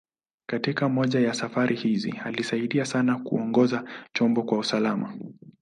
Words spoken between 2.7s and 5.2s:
sana kuongoza chombo kwa usalama.